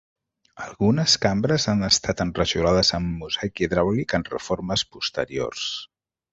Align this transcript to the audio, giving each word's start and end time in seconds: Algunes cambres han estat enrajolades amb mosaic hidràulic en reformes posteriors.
Algunes 0.67 1.13
cambres 1.25 1.67
han 1.73 1.89
estat 1.89 2.23
enrajolades 2.25 2.91
amb 3.01 3.13
mosaic 3.19 3.63
hidràulic 3.67 4.19
en 4.21 4.29
reformes 4.33 4.89
posteriors. 4.97 5.71